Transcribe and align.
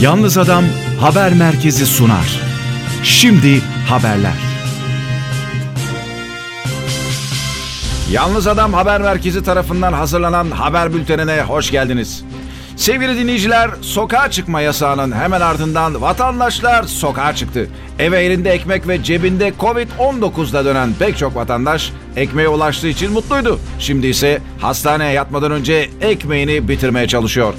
Yalnız 0.00 0.38
Adam 0.38 0.64
Haber 1.00 1.32
Merkezi 1.32 1.86
sunar. 1.86 2.40
Şimdi 3.02 3.60
haberler. 3.88 4.32
Yalnız 8.10 8.46
Adam 8.46 8.72
Haber 8.72 9.00
Merkezi 9.00 9.44
tarafından 9.44 9.92
hazırlanan 9.92 10.50
haber 10.50 10.94
bültenine 10.94 11.42
hoş 11.42 11.70
geldiniz. 11.70 12.24
Sevgili 12.76 13.16
dinleyiciler, 13.16 13.70
sokağa 13.80 14.30
çıkma 14.30 14.60
yasağının 14.60 15.12
hemen 15.12 15.40
ardından 15.40 16.02
vatandaşlar 16.02 16.82
sokağa 16.82 17.34
çıktı. 17.34 17.68
Eve 17.98 18.24
elinde 18.24 18.50
ekmek 18.50 18.88
ve 18.88 19.02
cebinde 19.02 19.52
Covid-19'da 19.60 20.64
dönen 20.64 20.94
pek 20.98 21.18
çok 21.18 21.36
vatandaş 21.36 21.92
ekmeğe 22.16 22.48
ulaştığı 22.48 22.88
için 22.88 23.12
mutluydu. 23.12 23.60
Şimdi 23.78 24.06
ise 24.06 24.40
hastaneye 24.60 25.12
yatmadan 25.12 25.52
önce 25.52 25.90
ekmeğini 26.00 26.68
bitirmeye 26.68 27.08
çalışıyor. 27.08 27.54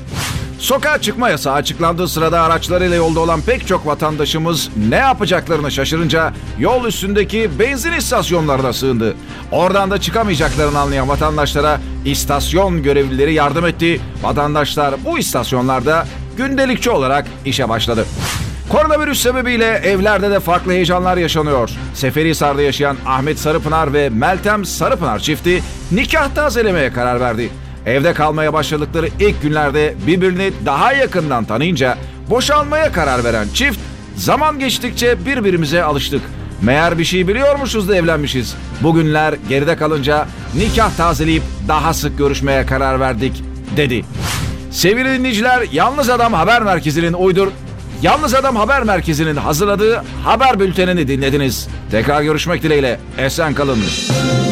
Sokağa 0.59 1.01
çıkma 1.01 1.29
yasağı 1.29 1.53
açıklandığı 1.53 2.07
sırada 2.07 2.41
araçlarıyla 2.41 2.95
yolda 2.95 3.19
olan 3.19 3.41
pek 3.41 3.67
çok 3.67 3.87
vatandaşımız 3.87 4.69
ne 4.89 4.95
yapacaklarını 4.95 5.71
şaşırınca 5.71 6.33
yol 6.59 6.85
üstündeki 6.85 7.49
benzin 7.59 7.91
istasyonlarına 7.91 8.73
sığındı. 8.73 9.15
Oradan 9.51 9.91
da 9.91 10.01
çıkamayacaklarını 10.01 10.79
anlayan 10.79 11.09
vatandaşlara 11.09 11.79
istasyon 12.05 12.83
görevlileri 12.83 13.33
yardım 13.33 13.65
etti. 13.65 14.01
Vatandaşlar 14.21 14.95
bu 15.05 15.17
istasyonlarda 15.17 16.07
gündelikçi 16.37 16.89
olarak 16.89 17.25
işe 17.45 17.69
başladı. 17.69 18.05
Koronavirüs 18.69 19.21
sebebiyle 19.21 19.65
evlerde 19.65 20.31
de 20.31 20.39
farklı 20.39 20.71
heyecanlar 20.71 21.17
yaşanıyor. 21.17 21.69
Seferihisar'da 21.93 22.61
yaşayan 22.61 22.97
Ahmet 23.05 23.39
Sarıpınar 23.39 23.93
ve 23.93 24.09
Meltem 24.09 24.65
Sarıpınar 24.65 25.19
çifti 25.19 25.63
nikah 25.91 26.35
tazelemeye 26.35 26.93
karar 26.93 27.19
verdi. 27.19 27.49
Evde 27.87 28.13
kalmaya 28.13 28.53
başladıkları 28.53 29.09
ilk 29.19 29.41
günlerde 29.41 29.95
birbirini 30.07 30.51
daha 30.65 30.93
yakından 30.93 31.45
tanıyınca 31.45 31.97
boşanmaya 32.29 32.91
karar 32.91 33.23
veren 33.23 33.47
çift 33.53 33.79
zaman 34.15 34.59
geçtikçe 34.59 35.25
birbirimize 35.25 35.83
alıştık. 35.83 36.21
Meğer 36.61 36.99
bir 36.99 37.05
şey 37.05 37.27
biliyormuşuz 37.27 37.89
da 37.89 37.95
evlenmişiz. 37.95 38.55
Bugünler 38.81 39.35
geride 39.49 39.75
kalınca 39.75 40.27
nikah 40.55 40.91
tazeleyip 40.97 41.43
daha 41.67 41.93
sık 41.93 42.17
görüşmeye 42.17 42.65
karar 42.65 42.99
verdik 42.99 43.43
dedi. 43.77 44.05
Sevgili 44.71 45.19
dinleyiciler, 45.19 45.67
Yalnız 45.71 46.09
Adam 46.09 46.33
Haber 46.33 46.61
Merkezi'nin 46.61 47.13
uydur 47.13 47.47
Yalnız 48.01 48.33
Adam 48.33 48.55
Haber 48.55 48.83
Merkezi'nin 48.83 49.35
hazırladığı 49.35 50.03
haber 50.23 50.59
bültenini 50.59 51.07
dinlediniz. 51.07 51.67
Tekrar 51.91 52.21
görüşmek 52.21 52.63
dileğiyle. 52.63 52.99
Esen 53.17 53.53
kalın. 53.53 53.79
Ey 53.79 54.46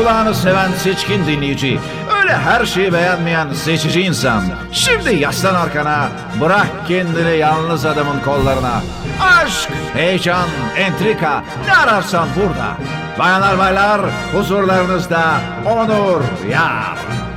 kulağını 0.00 0.34
seven 0.34 0.72
seçkin 0.72 1.26
dinleyici. 1.26 1.80
Öyle 2.20 2.36
her 2.36 2.66
şeyi 2.66 2.92
beğenmeyen 2.92 3.52
seçici 3.52 4.00
insan. 4.00 4.42
Şimdi 4.72 5.14
yaslan 5.14 5.54
arkana. 5.54 6.08
Bırak 6.40 6.66
kendini 6.88 7.36
yalnız 7.36 7.86
adamın 7.86 8.20
kollarına. 8.20 8.82
Aşk, 9.20 9.68
heyecan, 9.94 10.48
entrika 10.76 11.44
ne 11.66 11.74
ararsan 11.74 12.28
burada. 12.36 12.76
Bayanlar 13.18 13.58
baylar 13.58 14.00
huzurlarınızda 14.32 15.22
Onur 15.66 16.22
Yar. 16.50 17.29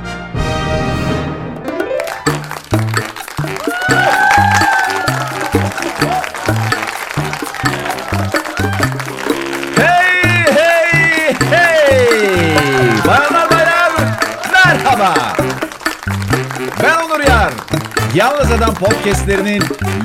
Yalnız 18.14 18.52
Adam 18.52 18.74
podcastlerinin 18.74 19.62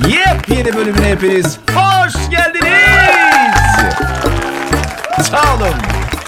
yepyeni 0.08 0.76
bölümüne 0.76 1.08
hepiniz 1.08 1.58
hoş 1.74 2.30
geldiniz. 2.30 2.72
Sağ 5.30 5.54
olun. 5.56 5.74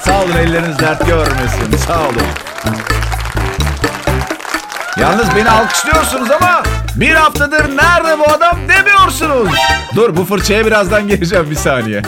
Sağ 0.04 0.22
olun 0.22 0.36
elleriniz 0.36 0.78
dert 0.78 1.06
görmesin. 1.06 1.76
Sağ 1.86 2.00
olun. 2.00 2.26
Yalnız 4.96 5.26
beni 5.36 5.50
alkışlıyorsunuz 5.50 6.30
ama 6.30 6.62
bir 6.96 7.10
haftadır 7.14 7.76
nerede 7.76 8.18
bu 8.18 8.32
adam 8.32 8.58
demiyorsunuz. 8.68 9.48
Dur 9.96 10.16
bu 10.16 10.24
fırçaya 10.24 10.66
birazdan 10.66 11.08
geleceğim 11.08 11.46
bir 11.50 11.54
saniye. 11.56 12.02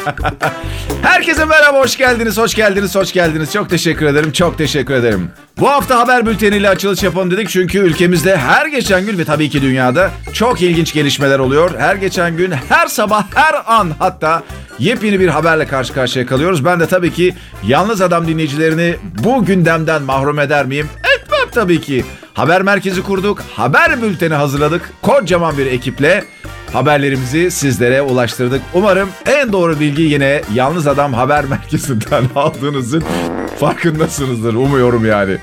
Herkese 1.02 1.44
merhaba 1.44 1.78
hoş 1.78 1.96
geldiniz 1.96 2.38
hoş 2.38 2.54
geldiniz 2.54 2.94
hoş 2.94 3.12
geldiniz. 3.12 3.52
Çok 3.52 3.70
teşekkür 3.70 4.06
ederim 4.06 4.32
çok 4.32 4.58
teşekkür 4.58 4.94
ederim. 4.94 5.30
Bu 5.58 5.70
hafta 5.70 5.98
haber 5.98 6.26
bülteniyle 6.26 6.68
açılış 6.68 7.02
yapalım 7.02 7.30
dedik 7.30 7.48
çünkü 7.48 7.78
ülkemizde 7.78 8.36
her 8.36 8.66
geçen 8.66 9.06
gün 9.06 9.18
ve 9.18 9.24
tabii 9.24 9.50
ki 9.50 9.62
dünyada 9.62 10.10
çok 10.32 10.62
ilginç 10.62 10.92
gelişmeler 10.92 11.38
oluyor. 11.38 11.70
Her 11.78 11.94
geçen 11.96 12.36
gün 12.36 12.52
her 12.68 12.86
sabah 12.86 13.24
her 13.34 13.54
an 13.66 13.90
hatta 13.98 14.42
yepyeni 14.78 15.20
bir 15.20 15.28
haberle 15.28 15.66
karşı 15.66 15.94
karşıya 15.94 16.26
kalıyoruz. 16.26 16.64
Ben 16.64 16.80
de 16.80 16.86
tabii 16.86 17.12
ki 17.12 17.34
yalnız 17.66 18.00
adam 18.00 18.26
dinleyicilerini 18.28 18.96
bu 19.24 19.44
gündemden 19.44 20.02
mahrum 20.02 20.38
eder 20.38 20.66
miyim? 20.66 20.88
Etmem 21.16 21.48
tabii 21.52 21.80
ki. 21.80 22.04
Haber 22.34 22.62
merkezi 22.62 23.02
kurduk, 23.02 23.40
haber 23.56 24.02
bülteni 24.02 24.34
hazırladık. 24.34 24.92
Kocaman 25.02 25.58
bir 25.58 25.66
ekiple 25.66 26.24
haberlerimizi 26.72 27.50
sizlere 27.50 28.02
ulaştırdık. 28.02 28.62
Umarım 28.74 29.08
en 29.26 29.52
doğru 29.52 29.80
bilgi 29.80 30.02
yine 30.02 30.42
Yalnız 30.54 30.86
Adam 30.86 31.12
Haber 31.12 31.44
Merkezi'nden 31.50 32.24
aldığınızın 32.34 33.04
farkındasınızdır. 33.60 34.54
Umuyorum 34.54 35.06
yani. 35.06 35.36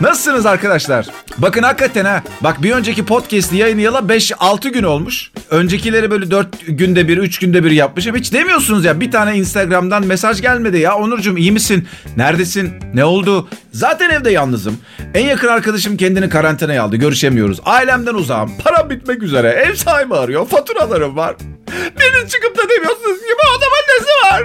Nasılsınız 0.00 0.46
arkadaşlar? 0.46 1.06
Bakın 1.38 1.62
hakikaten 1.62 2.04
ha. 2.04 2.22
Bak 2.40 2.62
bir 2.62 2.72
önceki 2.72 3.04
podcast'i 3.04 3.56
yayınlayalı 3.56 3.98
5-6 3.98 4.68
gün 4.68 4.82
olmuş. 4.82 5.30
Öncekileri 5.50 6.10
böyle 6.10 6.30
4 6.30 6.48
günde 6.68 7.08
bir, 7.08 7.18
3 7.18 7.38
günde 7.38 7.64
bir 7.64 7.70
yapmışım. 7.70 8.16
Hiç 8.16 8.32
demiyorsunuz 8.32 8.84
ya. 8.84 9.00
Bir 9.00 9.10
tane 9.10 9.36
Instagram'dan 9.36 10.06
mesaj 10.06 10.42
gelmedi 10.42 10.78
ya. 10.78 10.96
Onurcuğum 10.96 11.36
iyi 11.38 11.52
misin? 11.52 11.88
Neredesin? 12.16 12.72
Ne 12.94 13.04
oldu? 13.04 13.48
Zaten 13.72 14.10
evde 14.10 14.30
yalnızım. 14.30 14.78
En 15.14 15.26
yakın 15.26 15.48
arkadaşım 15.48 15.96
kendini 15.96 16.28
karantinaya 16.28 16.82
aldı. 16.82 16.96
Görüşemiyoruz. 16.96 17.60
Ailemden 17.64 18.14
uzağım. 18.14 18.52
Param 18.64 18.90
bitmek 18.90 19.22
üzere. 19.22 19.48
Ev 19.48 19.74
sahibi 19.74 20.14
arıyor. 20.14 20.46
Faturalarım 20.48 21.16
var. 21.16 21.36
Biriniz 22.00 22.32
çıkıp 22.32 22.58
da 22.58 22.62
demiyorsunuz 22.68 23.18
ki 23.18 23.34
bu 23.38 23.42
adamın 23.56 23.84
nesi 23.90 24.10
var? 24.24 24.44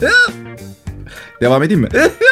Devam 1.40 1.62
edeyim 1.62 1.80
mi? 1.80 1.88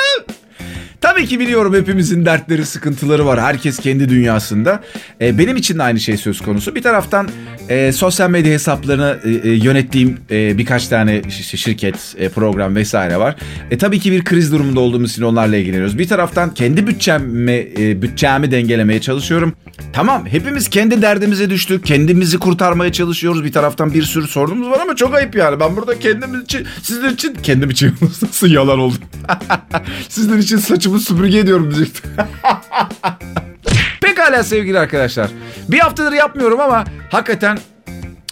Tabii 1.17 1.27
ki 1.29 1.41
biliyorum 1.41 1.75
hepimizin 1.75 2.25
dertleri, 2.27 2.67
sıkıntıları 2.67 3.27
var. 3.27 3.41
Herkes 3.41 3.79
kendi 3.79 4.09
dünyasında. 4.09 4.81
Ee, 5.21 5.39
benim 5.39 5.57
için 5.57 5.79
de 5.79 5.83
aynı 5.83 6.01
şey 6.01 6.17
söz 6.17 6.41
konusu. 6.41 6.75
Bir 6.75 6.83
taraftan 6.83 7.29
e, 7.69 7.93
sosyal 7.93 8.31
medya 8.31 8.53
hesaplarını 8.53 9.19
e, 9.25 9.31
e, 9.31 9.53
yönettiğim 9.53 10.19
e, 10.31 10.59
birkaç 10.59 10.89
tane 10.89 11.23
ş- 11.31 11.57
şirket, 11.57 12.15
e, 12.19 12.29
program 12.29 12.75
vesaire 12.77 13.17
var. 13.17 13.37
E, 13.71 13.79
tabii 13.79 13.99
ki 14.01 14.13
bir 14.13 14.25
kriz 14.25 14.53
durumunda 14.53 14.81
olduğumuz 14.81 15.11
için 15.13 15.23
onlarla 15.23 15.57
ilgileniyoruz. 15.57 15.99
Bir 15.99 16.09
taraftan 16.09 16.55
kendi 16.55 16.87
bütçemi, 16.87 17.69
e, 17.79 18.03
bütçemi 18.03 18.51
dengelemeye 18.51 19.01
çalışıyorum. 19.01 19.53
Tamam 19.93 20.27
hepimiz 20.27 20.69
kendi 20.69 21.03
derdimize 21.03 21.51
düştük. 21.51 21.87
Kendimizi 21.87 22.39
kurtarmaya 22.39 22.93
çalışıyoruz. 22.93 23.45
Bir 23.45 23.53
taraftan 23.53 23.95
bir 23.95 24.03
sürü 24.03 24.27
sorunumuz 24.27 24.71
var 24.71 24.81
ama 24.81 24.97
çok 24.97 25.15
ayıp 25.15 25.35
yani. 25.35 25.61
Ben 25.61 25.77
burada 25.77 25.99
kendimiz 25.99 26.43
için, 26.43 26.67
sizler 26.83 27.11
için, 27.11 27.35
kendim 27.35 27.71
için 27.71 27.95
nasıl 28.23 28.51
yalan 28.51 28.79
oldu. 28.79 28.95
sizler 30.09 30.39
için 30.39 30.57
saçımı 30.57 31.01
süpürge 31.01 31.39
ediyorum 31.39 31.75
diyecektim. 31.75 32.11
Pekala 34.01 34.43
sevgili 34.43 34.79
arkadaşlar. 34.79 35.31
Bir 35.69 35.79
haftadır 35.79 36.13
yapmıyorum 36.13 36.61
ama 36.61 36.85
hakikaten 37.11 37.59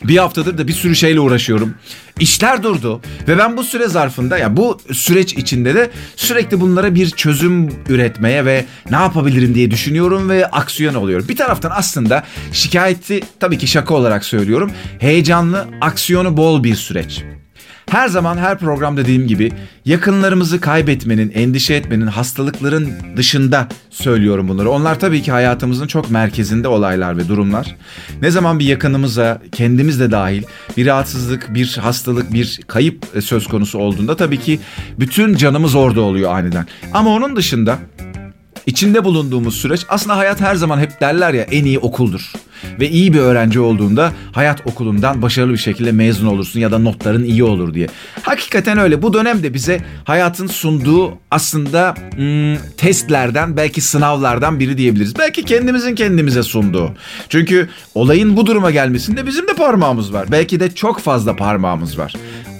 bir 0.08 0.16
haftadır 0.16 0.58
da 0.58 0.68
bir 0.68 0.72
sürü 0.72 0.96
şeyle 0.96 1.20
uğraşıyorum. 1.20 1.74
İşler 2.20 2.62
durdu 2.62 3.00
ve 3.28 3.38
ben 3.38 3.56
bu 3.56 3.64
süre 3.64 3.88
zarfında 3.88 4.38
ya 4.38 4.56
bu 4.56 4.80
süreç 4.92 5.32
içinde 5.32 5.74
de 5.74 5.90
sürekli 6.16 6.60
bunlara 6.60 6.94
bir 6.94 7.10
çözüm 7.10 7.68
üretmeye 7.88 8.44
ve 8.44 8.64
ne 8.90 8.96
yapabilirim 8.96 9.54
diye 9.54 9.70
düşünüyorum 9.70 10.28
ve 10.28 10.46
aksiyon 10.46 10.94
oluyorum. 10.94 11.28
Bir 11.28 11.36
taraftan 11.36 11.72
aslında 11.74 12.24
şikayeti 12.52 13.20
tabii 13.40 13.58
ki 13.58 13.66
şaka 13.66 13.94
olarak 13.94 14.24
söylüyorum. 14.24 14.70
Heyecanlı, 14.98 15.66
aksiyonu 15.80 16.36
bol 16.36 16.64
bir 16.64 16.74
süreç. 16.74 17.24
Her 17.90 18.08
zaman 18.08 18.36
her 18.36 18.58
program 18.58 18.96
dediğim 18.96 19.26
gibi 19.26 19.52
yakınlarımızı 19.84 20.60
kaybetmenin, 20.60 21.30
endişe 21.34 21.74
etmenin, 21.74 22.06
hastalıkların 22.06 22.92
dışında 23.16 23.68
söylüyorum 23.90 24.48
bunları. 24.48 24.70
Onlar 24.70 25.00
tabii 25.00 25.22
ki 25.22 25.32
hayatımızın 25.32 25.86
çok 25.86 26.10
merkezinde 26.10 26.68
olaylar 26.68 27.16
ve 27.18 27.28
durumlar. 27.28 27.76
Ne 28.22 28.30
zaman 28.30 28.58
bir 28.58 28.64
yakınımıza, 28.64 29.42
kendimiz 29.52 30.00
de 30.00 30.10
dahil 30.10 30.42
bir 30.76 30.86
rahatsızlık, 30.86 31.54
bir 31.54 31.76
hastalık, 31.76 32.32
bir 32.32 32.60
kayıp 32.66 33.04
söz 33.20 33.46
konusu 33.46 33.78
olduğunda 33.78 34.16
tabii 34.16 34.40
ki 34.40 34.60
bütün 35.00 35.36
canımız 35.36 35.74
orada 35.74 36.00
oluyor 36.00 36.32
aniden. 36.32 36.66
Ama 36.92 37.10
onun 37.10 37.36
dışında 37.36 37.78
içinde 38.66 39.04
bulunduğumuz 39.04 39.54
süreç 39.54 39.86
aslında 39.88 40.16
hayat 40.16 40.40
her 40.40 40.54
zaman 40.54 40.78
hep 40.78 41.00
derler 41.00 41.34
ya 41.34 41.42
en 41.42 41.64
iyi 41.64 41.78
okuldur. 41.78 42.32
Ve 42.80 42.90
iyi 42.90 43.12
bir 43.12 43.18
öğrenci 43.18 43.60
olduğunda 43.60 44.12
hayat 44.32 44.66
okulundan 44.66 45.22
başarılı 45.22 45.52
bir 45.52 45.58
şekilde 45.58 45.92
mezun 45.92 46.26
olursun 46.26 46.60
ya 46.60 46.72
da 46.72 46.78
notların 46.78 47.24
iyi 47.24 47.44
olur 47.44 47.74
diye. 47.74 47.86
Hakikaten 48.22 48.78
öyle. 48.78 49.02
Bu 49.02 49.12
dönemde 49.12 49.54
bize 49.54 49.80
hayatın 50.04 50.46
sunduğu 50.46 51.18
aslında 51.30 51.94
hmm, 52.14 52.56
testlerden 52.76 53.56
belki 53.56 53.80
sınavlardan 53.80 54.60
biri 54.60 54.78
diyebiliriz. 54.78 55.18
Belki 55.18 55.44
kendimizin 55.44 55.94
kendimize 55.94 56.42
sunduğu. 56.42 56.92
Çünkü 57.28 57.68
olayın 57.94 58.36
bu 58.36 58.46
duruma 58.46 58.70
gelmesinde 58.70 59.26
bizim 59.26 59.48
de 59.48 59.54
parmağımız 59.54 60.12
var. 60.12 60.26
Belki 60.32 60.60
de 60.60 60.74
çok 60.74 61.00
fazla 61.00 61.36
parmağımız 61.36 61.98
var. 61.98 62.14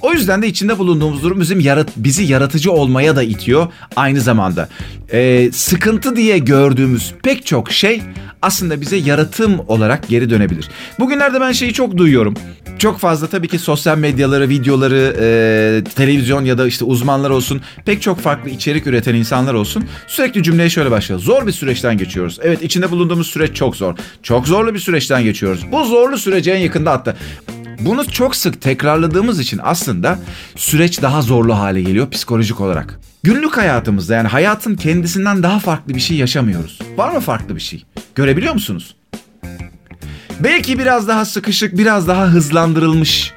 O 0.04 0.12
yüzden 0.12 0.42
de 0.42 0.46
içinde 0.48 0.78
bulunduğumuz 0.78 1.22
durum 1.22 1.40
bizim 1.40 1.60
yarat 1.60 1.88
bizi 1.96 2.22
yaratıcı 2.24 2.72
olmaya 2.72 3.16
da 3.16 3.22
itiyor 3.22 3.66
aynı 3.96 4.20
zamanda. 4.20 4.68
Ee, 5.12 5.50
sıkıntı 5.52 6.16
diye 6.16 6.38
gördüğümüz 6.38 7.14
pek 7.22 7.46
çok 7.46 7.72
şey 7.72 8.02
aslında 8.42 8.80
bize 8.80 8.96
yaratım 8.96 9.60
olarak 9.68 10.08
geri 10.08 10.30
dönebilir. 10.30 10.68
Bugünlerde 10.98 11.40
ben 11.40 11.52
şeyi 11.52 11.72
çok 11.72 11.96
duyuyorum. 11.96 12.34
Çok 12.78 12.98
fazla 12.98 13.26
tabii 13.26 13.48
ki 13.48 13.58
sosyal 13.58 13.98
medyaları, 13.98 14.48
videoları, 14.48 15.16
e, 15.20 15.84
televizyon 15.94 16.44
ya 16.44 16.58
da 16.58 16.66
işte 16.66 16.84
uzmanlar 16.84 17.30
olsun, 17.30 17.60
pek 17.84 18.02
çok 18.02 18.20
farklı 18.20 18.50
içerik 18.50 18.86
üreten 18.86 19.14
insanlar 19.14 19.54
olsun. 19.54 19.84
Sürekli 20.06 20.42
cümleye 20.42 20.70
şöyle 20.70 20.90
başlıyor. 20.90 21.20
Zor 21.20 21.46
bir 21.46 21.52
süreçten 21.52 21.98
geçiyoruz. 21.98 22.38
Evet 22.42 22.62
içinde 22.62 22.90
bulunduğumuz 22.90 23.26
süreç 23.26 23.56
çok 23.56 23.76
zor. 23.76 23.96
Çok 24.22 24.46
zorlu 24.46 24.74
bir 24.74 24.78
süreçten 24.78 25.22
geçiyoruz. 25.22 25.60
Bu 25.72 25.84
zorlu 25.84 26.18
sürece 26.18 26.50
en 26.50 26.60
yakında 26.60 26.92
hatta 26.92 27.16
bunu 27.80 28.06
çok 28.06 28.36
sık 28.36 28.62
tekrarladığımız 28.62 29.40
için 29.40 29.60
aslında 29.62 30.18
süreç 30.56 31.02
daha 31.02 31.22
zorlu 31.22 31.58
hale 31.58 31.82
geliyor 31.82 32.10
psikolojik 32.10 32.60
olarak. 32.60 33.00
Günlük 33.22 33.56
hayatımızda 33.56 34.14
yani 34.14 34.28
hayatın 34.28 34.76
kendisinden 34.76 35.42
daha 35.42 35.58
farklı 35.58 35.94
bir 35.94 36.00
şey 36.00 36.16
yaşamıyoruz. 36.16 36.78
Var 36.96 37.10
mı 37.10 37.20
farklı 37.20 37.56
bir 37.56 37.60
şey? 37.60 37.84
Görebiliyor 38.14 38.54
musunuz? 38.54 38.96
Belki 40.40 40.78
biraz 40.78 41.08
daha 41.08 41.24
sıkışık, 41.24 41.78
biraz 41.78 42.08
daha 42.08 42.26
hızlandırılmış. 42.26 43.32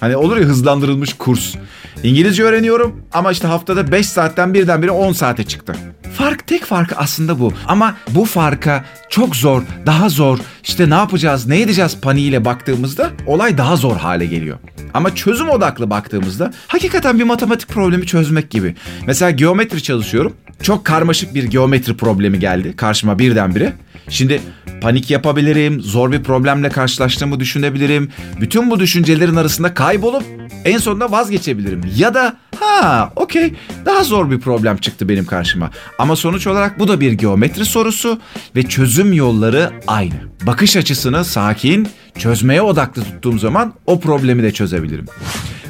Hani 0.00 0.16
olur 0.16 0.36
ya 0.36 0.46
hızlandırılmış 0.46 1.12
kurs. 1.12 1.54
İngilizce 2.02 2.42
öğreniyorum 2.42 3.00
ama 3.12 3.32
işte 3.32 3.48
haftada 3.48 3.92
5 3.92 4.06
saatten 4.08 4.54
birdenbire 4.54 4.90
10 4.90 5.12
saate 5.12 5.44
çıktı. 5.44 5.76
Fark 6.14 6.46
tek 6.46 6.64
farkı 6.64 6.96
aslında 6.96 7.40
bu. 7.40 7.52
Ama 7.66 7.96
bu 8.10 8.24
farka 8.24 8.84
çok 9.08 9.36
zor, 9.36 9.62
daha 9.86 10.08
zor, 10.08 10.38
işte 10.62 10.90
ne 10.90 10.94
yapacağız, 10.94 11.46
ne 11.46 11.60
edeceğiz 11.60 12.00
paniğiyle 12.00 12.44
baktığımızda 12.44 13.10
olay 13.26 13.58
daha 13.58 13.76
zor 13.76 13.96
hale 13.96 14.26
geliyor. 14.26 14.58
Ama 14.94 15.14
çözüm 15.14 15.48
odaklı 15.48 15.90
baktığımızda 15.90 16.52
hakikaten 16.66 17.18
bir 17.18 17.24
matematik 17.24 17.68
problemi 17.68 18.06
çözmek 18.06 18.50
gibi. 18.50 18.74
Mesela 19.06 19.30
geometri 19.30 19.82
çalışıyorum. 19.82 20.32
Çok 20.62 20.84
karmaşık 20.84 21.34
bir 21.34 21.44
geometri 21.44 21.96
problemi 21.96 22.38
geldi 22.38 22.76
karşıma 22.76 23.18
birdenbire. 23.18 23.72
Şimdi 24.08 24.40
panik 24.80 25.10
yapabilirim, 25.10 25.80
zor 25.80 26.12
bir 26.12 26.22
problemle 26.22 26.68
karşılaştığımı 26.68 27.40
düşünebilirim. 27.40 28.10
Bütün 28.40 28.70
bu 28.70 28.80
düşüncelerin 28.80 29.36
arasında 29.36 29.74
kaybolup 29.74 30.24
en 30.66 30.78
sonunda 30.78 31.12
vazgeçebilirim. 31.12 31.80
Ya 31.96 32.14
da 32.14 32.36
ha 32.60 33.12
okey 33.16 33.54
daha 33.84 34.04
zor 34.04 34.30
bir 34.30 34.40
problem 34.40 34.76
çıktı 34.76 35.08
benim 35.08 35.26
karşıma. 35.26 35.70
Ama 35.98 36.16
sonuç 36.16 36.46
olarak 36.46 36.78
bu 36.78 36.88
da 36.88 37.00
bir 37.00 37.12
geometri 37.12 37.64
sorusu 37.64 38.18
ve 38.56 38.62
çözüm 38.62 39.12
yolları 39.12 39.72
aynı. 39.86 40.14
Bakış 40.46 40.76
açısını 40.76 41.24
sakin, 41.24 41.88
çözmeye 42.18 42.62
odaklı 42.62 43.04
tuttuğum 43.04 43.38
zaman 43.38 43.74
o 43.86 44.00
problemi 44.00 44.42
de 44.42 44.52
çözebilirim. 44.52 45.06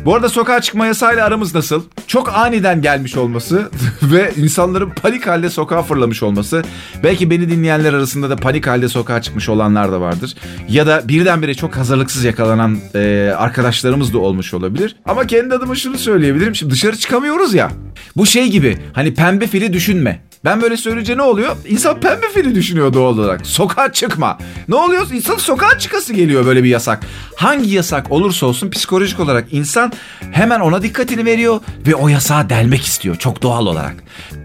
Bu 0.06 0.14
arada 0.14 0.28
sokağa 0.28 0.60
çıkma 0.60 0.86
yasayla 0.86 1.26
aramız 1.26 1.54
nasıl? 1.54 1.82
Çok 2.06 2.34
aniden 2.34 2.82
gelmiş 2.82 3.16
olması 3.16 3.70
ve 4.02 4.32
insanların 4.36 4.90
panik 4.90 5.26
halde 5.26 5.50
sokağa 5.50 5.82
fırlamış 5.82 6.22
olması. 6.22 6.62
Belki 7.04 7.30
beni 7.30 7.50
dinleyenler 7.50 7.92
arasında 7.92 8.30
da 8.30 8.36
panik 8.36 8.66
halde 8.66 8.88
sokağa 8.88 9.22
çıkmış 9.22 9.48
olanlar 9.48 9.92
da 9.92 10.00
vardır. 10.00 10.34
Ya 10.68 10.86
da 10.86 11.08
birdenbire 11.08 11.54
çok 11.54 11.76
hazırlıksız 11.76 12.24
yakalanan 12.24 12.78
e, 12.94 13.32
arkadaşlarımız 13.36 14.12
da 14.12 14.18
olmuş 14.18 14.54
olabilir. 14.54 14.96
Ama 15.04 15.26
kendi 15.26 15.54
adıma 15.54 15.74
şunu 15.74 15.98
söyleyebilirim. 15.98 16.54
Şimdi 16.54 16.72
dışarı 16.72 16.96
çıkamıyoruz 16.96 17.54
ya. 17.54 17.70
Bu 18.16 18.26
şey 18.26 18.48
gibi 18.48 18.78
hani 18.92 19.14
pembe 19.14 19.46
fili 19.46 19.72
düşünme. 19.72 20.26
Ben 20.46 20.62
böyle 20.62 20.76
söyleyince 20.76 21.16
ne 21.16 21.22
oluyor? 21.22 21.56
İnsan 21.68 22.00
pembe 22.00 22.28
fili 22.28 22.54
düşünüyor 22.54 22.92
doğal 22.92 23.18
olarak. 23.18 23.46
Sokağa 23.46 23.92
çıkma. 23.92 24.38
Ne 24.68 24.74
oluyor? 24.74 25.06
İnsan 25.12 25.36
sokağa 25.36 25.78
çıkası 25.78 26.12
geliyor 26.12 26.46
böyle 26.46 26.64
bir 26.64 26.68
yasak. 26.68 27.06
Hangi 27.36 27.70
yasak 27.70 28.12
olursa 28.12 28.46
olsun 28.46 28.70
psikolojik 28.70 29.20
olarak 29.20 29.52
insan 29.52 29.92
hemen 30.32 30.60
ona 30.60 30.82
dikkatini 30.82 31.24
veriyor 31.24 31.60
ve 31.86 31.94
o 31.94 32.08
yasağı 32.08 32.50
delmek 32.50 32.84
istiyor 32.84 33.16
çok 33.16 33.42
doğal 33.42 33.66
olarak. 33.66 33.94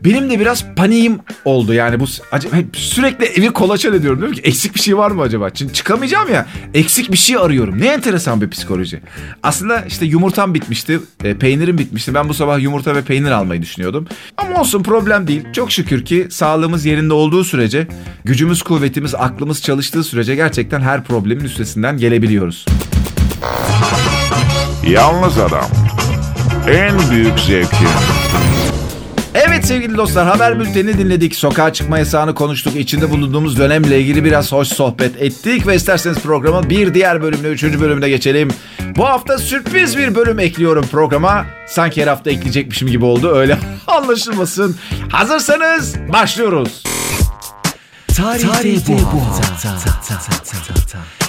Benim 0.05 0.29
de 0.29 0.39
biraz 0.39 0.65
paniğim 0.75 1.19
oldu 1.45 1.73
yani 1.73 1.99
bu 1.99 2.05
acaba 2.31 2.55
sürekli 2.73 3.25
evi 3.25 3.53
kolaçan 3.53 3.93
ediyorum 3.93 4.19
diyorum 4.19 4.35
ki 4.35 4.41
eksik 4.43 4.75
bir 4.75 4.79
şey 4.79 4.97
var 4.97 5.11
mı 5.11 5.21
acaba? 5.21 5.49
Çünkü 5.49 5.73
çıkamayacağım 5.73 6.33
ya 6.33 6.45
eksik 6.73 7.11
bir 7.11 7.17
şey 7.17 7.37
arıyorum. 7.37 7.81
Ne 7.81 7.87
enteresan 7.87 8.41
bir 8.41 8.49
psikoloji. 8.49 9.01
Aslında 9.43 9.81
işte 9.81 10.05
yumurtam 10.05 10.53
bitmişti, 10.53 10.99
e, 11.23 11.37
peynirim 11.37 11.77
bitmişti. 11.77 12.13
Ben 12.13 12.29
bu 12.29 12.33
sabah 12.33 12.59
yumurta 12.59 12.95
ve 12.95 13.01
peynir 13.01 13.31
almayı 13.31 13.61
düşünüyordum. 13.61 14.07
Ama 14.37 14.59
olsun 14.59 14.83
problem 14.83 15.27
değil. 15.27 15.43
Çok 15.53 15.71
şükür 15.71 16.05
ki 16.05 16.27
sağlığımız 16.29 16.85
yerinde 16.85 17.13
olduğu 17.13 17.43
sürece, 17.43 17.87
gücümüz, 18.25 18.61
kuvvetimiz, 18.61 19.15
aklımız 19.15 19.61
çalıştığı 19.61 20.03
sürece 20.03 20.35
gerçekten 20.35 20.81
her 20.81 21.03
problemin 21.03 21.43
üstesinden 21.43 21.97
gelebiliyoruz. 21.97 22.65
Yalnız 24.87 25.37
Adam. 25.37 25.65
En 26.67 27.09
büyük 27.09 27.39
zevki. 27.39 27.85
Evet 29.33 29.65
sevgili 29.65 29.97
dostlar 29.97 30.27
haber 30.27 30.59
bültenini 30.59 30.97
dinledik. 30.97 31.35
Sokağa 31.35 31.73
çıkma 31.73 31.99
yasağını 31.99 32.35
konuştuk. 32.35 32.75
İçinde 32.75 33.09
bulunduğumuz 33.09 33.59
dönemle 33.59 33.99
ilgili 34.01 34.23
biraz 34.23 34.51
hoş 34.51 34.67
sohbet 34.67 35.21
ettik. 35.21 35.67
Ve 35.67 35.75
isterseniz 35.75 36.19
programın 36.19 36.69
bir 36.69 36.93
diğer 36.93 37.21
bölümüne, 37.21 37.47
üçüncü 37.47 37.81
bölümüne 37.81 38.09
geçelim. 38.09 38.47
Bu 38.97 39.05
hafta 39.05 39.37
sürpriz 39.37 39.97
bir 39.97 40.15
bölüm 40.15 40.39
ekliyorum 40.39 40.87
programa. 40.87 41.45
Sanki 41.67 42.01
her 42.01 42.07
hafta 42.07 42.29
ekleyecekmişim 42.29 42.87
gibi 42.87 43.05
oldu. 43.05 43.31
Öyle 43.35 43.57
anlaşılmasın. 43.87 44.77
Hazırsanız 45.11 45.95
başlıyoruz. 46.13 46.83
Tarihte, 48.17 48.93
bu 49.13 49.25
hafta. 49.25 49.77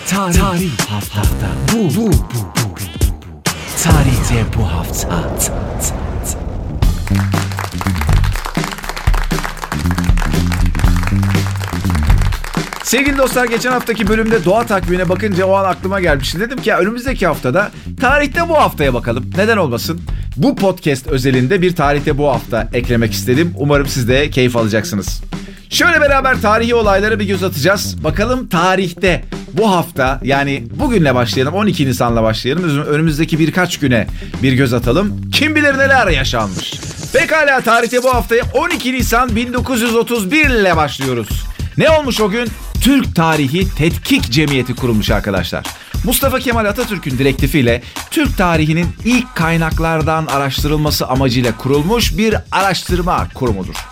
Tarih, 0.07 0.41
tarih 0.41 0.71
hafta. 0.89 1.23
Bu, 1.73 1.79
bu, 1.79 2.13
bu, 2.13 2.13
bu, 2.13 2.71
bu. 2.71 2.92
Tarihte 3.83 4.45
bu 4.59 4.63
hafta. 4.63 5.31
Sevgili 12.85 13.19
dostlar 13.19 13.45
geçen 13.45 13.73
haftaki 13.73 14.09
bölümde 14.09 14.45
doğa 14.45 14.67
takvimine 14.67 15.09
bakınca 15.09 15.47
o 15.47 15.55
an 15.55 15.65
aklıma 15.65 16.01
gelmişti. 16.01 16.41
Dedim 16.41 16.59
ki 16.59 16.71
ya 16.71 16.79
önümüzdeki 16.79 17.27
haftada 17.27 17.71
tarihte 18.01 18.49
bu 18.49 18.55
haftaya 18.55 18.95
bakalım. 18.95 19.31
Neden 19.37 19.57
olmasın? 19.57 20.01
Bu 20.37 20.57
podcast 20.57 21.07
özelinde 21.07 21.63
bir 21.63 21.77
tarihte 21.77 22.19
bu 22.19 22.29
hafta 22.29 22.69
eklemek 22.73 23.13
istedim. 23.13 23.55
Umarım 23.57 23.87
siz 23.87 24.09
de 24.09 24.31
keyif 24.31 24.57
alacaksınız. 24.57 25.23
Şöyle 25.73 26.01
beraber 26.01 26.41
tarihi 26.41 26.75
olaylara 26.75 27.19
bir 27.19 27.25
göz 27.25 27.43
atacağız. 27.43 28.05
Bakalım 28.05 28.49
tarihte 28.49 29.25
bu 29.53 29.71
hafta 29.71 30.21
yani 30.25 30.65
bugünle 30.71 31.15
başlayalım 31.15 31.55
12 31.55 31.87
Nisan'la 31.87 32.23
başlayalım. 32.23 32.87
Önümüzdeki 32.87 33.39
birkaç 33.39 33.79
güne 33.79 34.07
bir 34.43 34.53
göz 34.53 34.73
atalım. 34.73 35.31
Kim 35.31 35.57
bilir 35.57 35.79
neler 35.79 36.07
yaşanmış. 36.07 36.75
Pekala 37.13 37.61
tarihte 37.61 38.03
bu 38.03 38.15
haftaya 38.15 38.43
12 38.55 38.93
Nisan 38.93 39.37
1931 39.37 40.51
ile 40.51 40.77
başlıyoruz. 40.77 41.29
Ne 41.79 41.91
olmuş 41.91 42.21
o 42.21 42.31
gün? 42.31 42.49
Türk 42.81 43.17
Tarihi 43.17 43.75
Tetkik 43.75 44.31
Cemiyeti 44.31 44.75
kurulmuş 44.75 45.11
arkadaşlar. 45.11 45.65
Mustafa 46.05 46.39
Kemal 46.39 46.65
Atatürk'ün 46.65 47.19
direktifiyle 47.19 47.83
Türk 48.11 48.39
tarihinin 48.39 48.87
ilk 49.05 49.35
kaynaklardan 49.35 50.27
araştırılması 50.27 51.07
amacıyla 51.07 51.57
kurulmuş 51.57 52.19
bir 52.19 52.37
araştırma 52.51 53.29
kurumudur. 53.35 53.92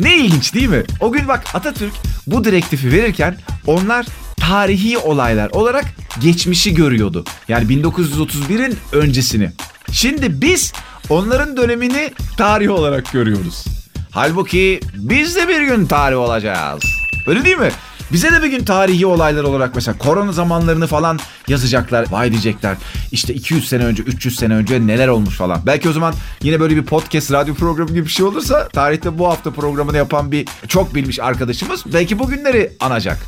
Ne 0.00 0.16
ilginç 0.16 0.54
değil 0.54 0.68
mi? 0.68 0.82
O 1.00 1.12
gün 1.12 1.28
bak 1.28 1.44
Atatürk 1.54 1.92
bu 2.26 2.44
direktifi 2.44 2.92
verirken 2.92 3.36
onlar 3.66 4.06
tarihi 4.36 4.98
olaylar 4.98 5.50
olarak 5.50 5.84
geçmişi 6.20 6.74
görüyordu. 6.74 7.24
Yani 7.48 7.64
1931'in 7.66 8.76
öncesini. 8.92 9.52
Şimdi 9.92 10.42
biz 10.42 10.72
onların 11.08 11.56
dönemini 11.56 12.12
tarih 12.36 12.70
olarak 12.70 13.12
görüyoruz. 13.12 13.64
Halbuki 14.10 14.80
biz 14.94 15.36
de 15.36 15.48
bir 15.48 15.60
gün 15.60 15.86
tarih 15.86 16.16
olacağız. 16.16 16.82
Öyle 17.26 17.44
değil 17.44 17.58
mi? 17.58 17.70
Bize 18.12 18.32
de 18.32 18.42
bir 18.42 18.48
gün 18.48 18.64
tarihi 18.64 19.06
olaylar 19.06 19.44
olarak 19.44 19.74
mesela 19.74 19.98
korona 19.98 20.32
zamanlarını 20.32 20.86
falan 20.86 21.18
yazacaklar. 21.48 22.06
Vay 22.10 22.30
diyecekler. 22.30 22.76
İşte 23.12 23.34
200 23.34 23.68
sene 23.68 23.84
önce, 23.84 24.02
300 24.02 24.36
sene 24.36 24.54
önce 24.54 24.86
neler 24.86 25.08
olmuş 25.08 25.36
falan. 25.36 25.60
Belki 25.66 25.88
o 25.88 25.92
zaman 25.92 26.14
yine 26.42 26.60
böyle 26.60 26.76
bir 26.76 26.82
podcast, 26.82 27.32
radyo 27.32 27.54
programı 27.54 27.90
gibi 27.90 28.04
bir 28.04 28.10
şey 28.10 28.26
olursa 28.26 28.68
tarihte 28.68 29.18
bu 29.18 29.28
hafta 29.28 29.50
programını 29.50 29.96
yapan 29.96 30.32
bir 30.32 30.48
çok 30.68 30.94
bilmiş 30.94 31.20
arkadaşımız 31.20 31.84
belki 31.94 32.18
bugünleri 32.18 32.72
anacak. 32.80 33.18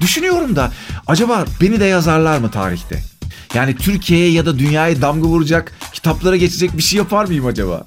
Düşünüyorum 0.00 0.56
da 0.56 0.72
acaba 1.06 1.44
beni 1.60 1.80
de 1.80 1.84
yazarlar 1.84 2.38
mı 2.38 2.50
tarihte? 2.50 3.02
Yani 3.54 3.76
Türkiye'ye 3.76 4.30
ya 4.30 4.46
da 4.46 4.58
dünyaya 4.58 5.02
damga 5.02 5.28
vuracak, 5.28 5.72
kitaplara 5.92 6.36
geçecek 6.36 6.76
bir 6.76 6.82
şey 6.82 6.98
yapar 6.98 7.24
mıyım 7.24 7.46
acaba? 7.46 7.84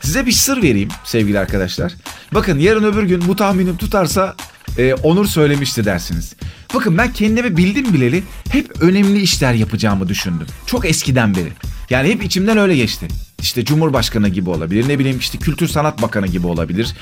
Size 0.00 0.26
bir 0.26 0.32
sır 0.32 0.62
vereyim 0.62 0.88
sevgili 1.04 1.38
arkadaşlar. 1.38 1.94
Bakın 2.34 2.58
yarın 2.58 2.84
öbür 2.84 3.02
gün 3.02 3.28
bu 3.28 3.36
tahminim 3.36 3.76
tutarsa 3.76 4.34
e, 4.78 4.94
Onur 4.94 5.26
söylemişti 5.26 5.84
dersiniz. 5.84 6.34
Bakın 6.74 6.98
ben 6.98 7.12
kendimi 7.12 7.56
bildim 7.56 7.92
bileli 7.92 8.22
hep 8.50 8.82
önemli 8.82 9.20
işler 9.20 9.54
yapacağımı 9.54 10.08
düşündüm. 10.08 10.46
Çok 10.66 10.86
eskiden 10.86 11.34
beri. 11.34 11.52
Yani 11.90 12.08
hep 12.08 12.24
içimden 12.24 12.58
öyle 12.58 12.76
geçti. 12.76 13.08
İşte 13.40 13.64
Cumhurbaşkanı 13.64 14.28
gibi 14.28 14.50
olabilir. 14.50 14.88
Ne 14.88 14.98
bileyim 14.98 15.18
işte 15.18 15.38
Kültür 15.38 15.68
Sanat 15.68 16.02
Bakanı 16.02 16.26
gibi 16.26 16.46
olabilir. 16.46 16.94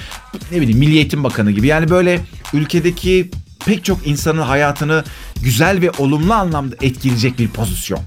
Ne 0.52 0.60
bileyim 0.60 0.78
Milli 0.78 0.94
Eğitim 0.94 1.24
Bakanı 1.24 1.50
gibi. 1.50 1.66
Yani 1.66 1.90
böyle 1.90 2.20
ülkedeki 2.52 3.30
pek 3.66 3.84
çok 3.84 4.06
insanın 4.06 4.42
hayatını 4.42 5.04
güzel 5.42 5.80
ve 5.80 5.90
olumlu 5.90 6.34
anlamda 6.34 6.76
etkileyecek 6.82 7.38
bir 7.38 7.48
pozisyon. 7.48 8.00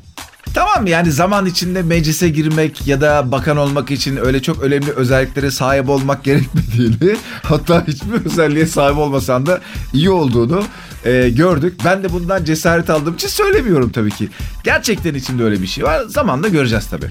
Tamam 0.54 0.88
yani 0.88 1.12
zaman 1.12 1.46
içinde 1.46 1.82
meclise 1.82 2.30
girmek 2.30 2.88
ya 2.88 3.02
da 3.02 3.32
bakan 3.32 3.58
olmak 3.58 3.92
için 3.92 4.18
öyle 4.18 4.42
çok 4.42 4.64
önemli 4.64 4.92
özelliklere 4.92 5.52
sahip 5.52 5.90
olmak 5.90 6.24
gerekmediğini 6.24 7.18
hatta 7.44 7.84
hiçbir 7.88 8.26
özelliğe 8.26 8.66
sahip 8.66 8.98
olmasan 8.98 9.46
da 9.46 9.62
iyi 9.94 10.10
olduğunu 10.10 10.64
e, 11.06 11.30
gördük. 11.30 11.80
Ben 11.86 12.04
de 12.04 12.14
bundan 12.14 12.44
cesaret 12.44 12.90
aldığım 12.90 13.16
için 13.16 13.28
söylemiyorum 13.28 13.90
tabii 13.90 14.12
ki. 14.12 14.30
Gerçekten 14.64 15.14
içimde 15.14 15.44
öyle 15.44 15.62
bir 15.62 15.68
şey 15.68 15.84
var. 15.84 16.02
Zamanla 16.08 16.48
göreceğiz 16.48 16.88
tabii. 16.88 17.10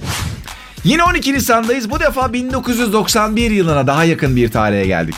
Yine 0.84 1.02
12 1.02 1.34
Nisan'dayız. 1.34 1.90
Bu 1.90 2.00
defa 2.00 2.32
1991 2.32 3.50
yılına 3.50 3.86
daha 3.86 4.04
yakın 4.04 4.36
bir 4.36 4.50
tarihe 4.50 4.86
geldik. 4.86 5.16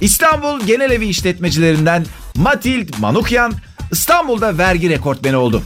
İstanbul 0.00 0.60
Genel 0.66 0.90
Evi 0.90 1.06
işletmecilerinden 1.06 2.06
Matild 2.36 2.88
Manukyan 2.98 3.52
İstanbul'da 3.92 4.58
vergi 4.58 4.90
rekortmeni 4.90 5.36
oldu. 5.36 5.62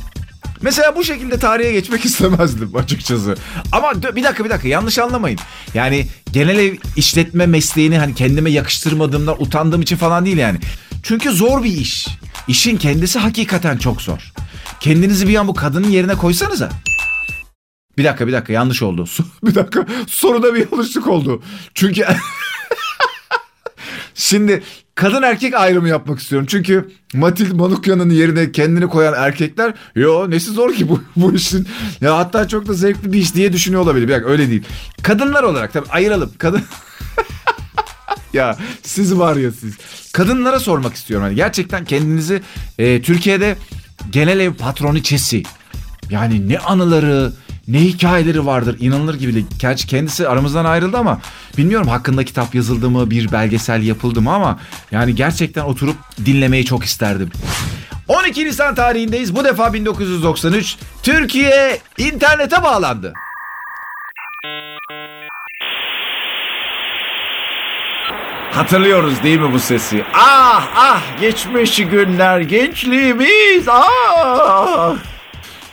Mesela 0.62 0.96
bu 0.96 1.04
şekilde 1.04 1.38
tarihe 1.38 1.72
geçmek 1.72 2.04
istemezdim 2.04 2.76
açıkçası. 2.76 3.36
Ama 3.72 3.94
bir 3.94 4.24
dakika 4.24 4.44
bir 4.44 4.50
dakika 4.50 4.68
yanlış 4.68 4.98
anlamayın. 4.98 5.38
Yani 5.74 6.06
genel 6.32 6.58
ev 6.58 6.74
işletme 6.96 7.46
mesleğini 7.46 7.98
hani 7.98 8.14
kendime 8.14 8.50
yakıştırmadığımdan 8.50 9.42
utandığım 9.42 9.82
için 9.82 9.96
falan 9.96 10.24
değil 10.24 10.36
yani. 10.36 10.58
Çünkü 11.02 11.30
zor 11.30 11.62
bir 11.62 11.72
iş. 11.72 12.08
İşin 12.48 12.76
kendisi 12.76 13.18
hakikaten 13.18 13.76
çok 13.76 14.02
zor. 14.02 14.32
Kendinizi 14.80 15.28
bir 15.28 15.36
an 15.36 15.48
bu 15.48 15.54
kadının 15.54 15.90
yerine 15.90 16.14
koysanıza. 16.14 16.70
Bir 17.98 18.04
dakika 18.04 18.26
bir 18.26 18.32
dakika 18.32 18.52
yanlış 18.52 18.82
oldu. 18.82 19.06
bir 19.44 19.54
dakika 19.54 19.86
soruda 20.08 20.54
bir 20.54 20.70
yanlışlık 20.70 21.06
oldu. 21.06 21.42
Çünkü 21.74 22.06
Şimdi 24.14 24.62
kadın 24.94 25.22
erkek 25.22 25.54
ayrımı 25.54 25.88
yapmak 25.88 26.18
istiyorum. 26.18 26.46
Çünkü 26.50 26.90
Matilde 27.14 27.54
Manukya'nın 27.54 28.10
yerine 28.10 28.52
kendini 28.52 28.88
koyan 28.88 29.14
erkekler 29.16 29.74
yo 29.94 30.30
nesi 30.30 30.50
zor 30.50 30.74
ki 30.74 30.88
bu, 30.88 31.02
bu 31.16 31.34
işin. 31.34 31.68
Ya 32.00 32.18
hatta 32.18 32.48
çok 32.48 32.68
da 32.68 32.74
zevkli 32.74 33.12
bir 33.12 33.18
iş 33.18 33.34
diye 33.34 33.52
düşünüyor 33.52 33.82
olabilir. 33.82 34.08
Bir 34.08 34.12
dakika 34.12 34.30
öyle 34.30 34.50
değil. 34.50 34.64
Kadınlar 35.02 35.42
olarak 35.42 35.72
tabii 35.72 35.88
ayıralım. 35.88 36.32
Kadın 36.38 36.62
ya 38.32 38.56
siz 38.82 39.18
var 39.18 39.36
ya 39.36 39.52
siz. 39.52 39.76
Kadınlara 40.12 40.58
sormak 40.58 40.94
istiyorum. 40.94 41.24
Hani 41.26 41.36
gerçekten 41.36 41.84
kendinizi 41.84 42.42
e, 42.78 43.02
Türkiye'de 43.02 43.56
genel 44.10 44.40
ev 44.40 44.54
patroniçesi. 44.54 45.42
Yani 46.10 46.48
ne 46.48 46.58
anıları, 46.58 47.32
ne 47.68 47.80
hikayeleri 47.80 48.46
vardır 48.46 48.76
inanılır 48.80 49.14
gibi 49.14 49.34
değil. 49.34 49.46
Kendisi 49.88 50.28
aramızdan 50.28 50.64
ayrıldı 50.64 50.96
ama 50.96 51.20
bilmiyorum 51.58 51.88
hakkında 51.88 52.24
kitap 52.24 52.54
yazıldı 52.54 52.90
mı 52.90 53.10
bir 53.10 53.32
belgesel 53.32 53.82
yapıldı 53.82 54.20
mı 54.20 54.34
ama 54.34 54.58
yani 54.90 55.14
gerçekten 55.14 55.62
oturup 55.62 55.96
dinlemeyi 56.26 56.64
çok 56.64 56.84
isterdim. 56.84 57.30
12 58.08 58.44
Nisan 58.44 58.74
tarihindeyiz. 58.74 59.36
Bu 59.36 59.44
defa 59.44 59.72
1993 59.72 60.76
Türkiye 61.02 61.78
internete 61.98 62.62
bağlandı. 62.62 63.12
Hatırlıyoruz 68.54 69.22
değil 69.22 69.40
mi 69.40 69.52
bu 69.52 69.58
sesi? 69.58 70.04
Ah 70.14 70.68
ah 70.76 71.20
geçmiş 71.20 71.76
günler 71.76 72.40
gençliğimiz 72.40 73.68
ah. 73.68 74.94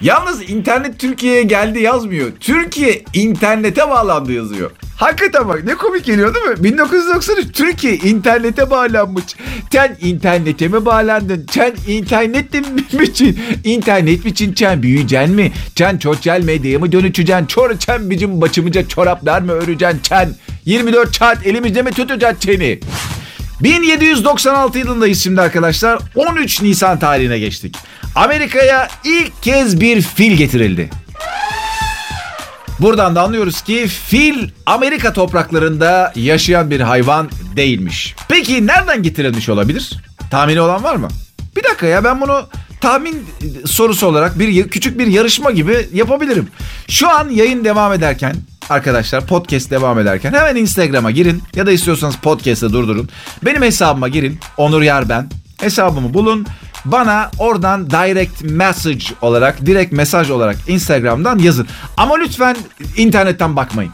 Yalnız 0.01 0.49
internet 0.49 0.99
Türkiye'ye 0.99 1.43
geldi 1.43 1.79
yazmıyor. 1.79 2.31
Türkiye 2.39 3.03
internete 3.13 3.89
bağlandı 3.89 4.31
yazıyor. 4.33 4.71
Hakikaten 4.97 5.47
bak 5.47 5.63
ne 5.63 5.75
komik 5.75 6.05
geliyor 6.05 6.35
değil 6.35 6.45
mi? 6.45 6.63
1993 6.63 7.47
Türkiye 7.53 7.95
internete 7.95 8.69
bağlanmış. 8.69 9.23
Sen 9.71 9.97
internete 10.01 10.67
mi 10.67 10.85
bağlandın? 10.85 11.45
Sen 11.51 11.73
internette 11.87 12.59
mi 12.61 13.03
için? 13.03 13.39
İnternet 13.63 14.25
için 14.25 14.55
sen 14.55 14.83
büyüyeceksin 14.83 15.35
mi? 15.35 15.51
Sen 15.77 15.99
sosyal 16.03 16.41
medyaya 16.41 16.79
mı 16.79 16.91
dönüşeceksin? 16.91 17.45
Çor 17.45 17.71
sen 17.79 18.09
bizim 18.09 18.41
başımıza 18.41 18.87
çoraplar 18.87 19.41
mı 19.41 19.51
öreceksin? 19.51 19.99
Sen 20.03 20.29
24 20.65 21.15
saat 21.15 21.47
elimizde 21.47 21.81
mi 21.81 21.91
tutacaksın 21.91 22.51
seni? 22.51 22.79
1796 23.61 24.79
yılındayız 24.79 25.23
şimdi 25.23 25.41
arkadaşlar. 25.41 25.99
13 26.15 26.61
Nisan 26.61 26.99
tarihine 26.99 27.39
geçtik. 27.39 27.75
Amerika'ya 28.19 28.87
ilk 29.03 29.43
kez 29.43 29.81
bir 29.81 30.01
fil 30.01 30.31
getirildi. 30.31 30.89
Buradan 32.79 33.15
da 33.15 33.21
anlıyoruz 33.21 33.61
ki 33.61 33.87
fil 33.87 34.49
Amerika 34.65 35.13
topraklarında 35.13 36.13
yaşayan 36.15 36.71
bir 36.71 36.81
hayvan 36.81 37.29
değilmiş. 37.55 38.15
Peki 38.29 38.67
nereden 38.67 39.03
getirilmiş 39.03 39.49
olabilir? 39.49 39.93
Tahmini 40.31 40.61
olan 40.61 40.83
var 40.83 40.95
mı? 40.95 41.07
Bir 41.57 41.63
dakika 41.63 41.85
ya 41.85 42.03
ben 42.03 42.21
bunu 42.21 42.47
tahmin 42.81 43.25
sorusu 43.65 44.07
olarak 44.07 44.39
bir 44.39 44.69
küçük 44.69 44.99
bir 44.99 45.07
yarışma 45.07 45.51
gibi 45.51 45.87
yapabilirim. 45.93 46.47
Şu 46.87 47.09
an 47.09 47.29
yayın 47.29 47.63
devam 47.63 47.93
ederken 47.93 48.35
arkadaşlar 48.69 49.25
podcast 49.25 49.71
devam 49.71 49.99
ederken 49.99 50.33
hemen 50.33 50.55
Instagram'a 50.55 51.11
girin 51.11 51.43
ya 51.55 51.65
da 51.65 51.71
istiyorsanız 51.71 52.15
podcast'ı 52.15 52.73
durdurun. 52.73 53.09
Benim 53.45 53.61
hesabıma 53.61 54.07
girin. 54.07 54.39
Onur 54.57 54.81
Yar 54.81 55.09
ben. 55.09 55.29
Hesabımı 55.57 56.13
bulun 56.13 56.47
bana 56.85 57.31
oradan 57.37 57.89
direct 57.89 58.43
message 58.43 59.05
olarak, 59.21 59.65
direkt 59.65 59.93
mesaj 59.93 60.29
olarak 60.29 60.57
Instagram'dan 60.67 61.39
yazın. 61.39 61.67
Ama 61.97 62.17
lütfen 62.17 62.57
internetten 62.97 63.55
bakmayın. 63.55 63.91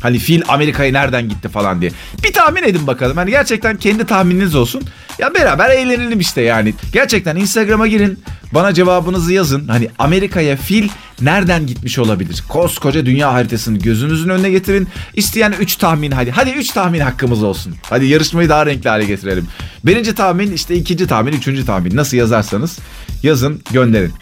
Hani 0.00 0.18
fil 0.18 0.42
Amerika'ya 0.48 0.92
nereden 0.92 1.28
gitti 1.28 1.48
falan 1.48 1.80
diye. 1.80 1.90
Bir 2.24 2.32
tahmin 2.32 2.62
edin 2.62 2.86
bakalım. 2.86 3.16
Hani 3.16 3.30
gerçekten 3.30 3.76
kendi 3.76 4.06
tahmininiz 4.06 4.54
olsun. 4.54 4.82
Ya 5.18 5.34
beraber 5.34 5.70
eğlenelim 5.70 6.20
işte 6.20 6.42
yani. 6.42 6.74
Gerçekten 6.92 7.36
Instagram'a 7.36 7.86
girin. 7.86 8.18
Bana 8.54 8.74
cevabınızı 8.74 9.32
yazın. 9.32 9.68
Hani 9.68 9.88
Amerika'ya 9.98 10.56
fil 10.56 10.88
nereden 11.20 11.66
gitmiş 11.66 11.98
olabilir? 11.98 12.44
Koskoca 12.48 13.06
dünya 13.06 13.32
haritasını 13.32 13.78
gözünüzün 13.78 14.28
önüne 14.28 14.50
getirin. 14.50 14.88
İsteyen 15.14 15.54
3 15.60 15.76
tahmin 15.76 16.10
hadi. 16.10 16.30
Hadi 16.30 16.50
3 16.50 16.70
tahmin 16.70 17.00
hakkımız 17.00 17.42
olsun. 17.42 17.74
Hadi 17.82 18.06
yarışmayı 18.06 18.48
daha 18.48 18.66
renkli 18.66 18.88
hale 18.88 19.04
getirelim. 19.04 19.46
Birinci 19.86 20.14
tahmin 20.14 20.52
işte 20.52 20.74
ikinci 20.74 21.06
tahmin, 21.06 21.32
üçüncü 21.32 21.66
tahmin. 21.66 21.96
Nasıl 21.96 22.16
yazarsanız 22.16 22.78
yazın 23.22 23.62
gönderin. 23.72 24.12